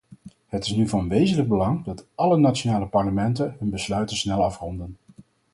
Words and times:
Het 0.47 0.65
is 0.65 0.71
nu 0.75 0.87
van 0.87 1.09
wezenlijk 1.09 1.49
belang 1.49 1.83
dat 1.83 2.05
alle 2.15 2.37
nationale 2.37 2.85
parlementen 2.85 3.55
hun 3.59 3.69
besluiten 3.69 4.17
snel 4.17 4.43
afronden. 4.43 4.97